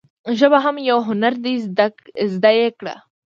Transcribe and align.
ژبه 0.39 0.57
هم 0.65 0.75
یو 0.89 0.99
هنر 1.07 1.33
دي 1.43 1.53
زده 2.35 2.51
یی 2.59 2.69
کړه. 2.79 2.95